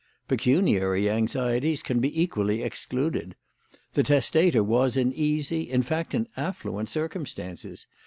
Pecuniary 0.27 1.07
anxieties 1.11 1.83
can 1.83 1.99
be 1.99 2.19
equally 2.19 2.63
excluded. 2.63 3.35
The 3.93 4.01
testator 4.01 4.63
was 4.63 4.97
in 4.97 5.13
easy, 5.13 5.61
in 5.69 5.83
fact, 5.83 6.15
in 6.15 6.27
affluent 6.35 6.89
circumstances. 6.89 7.85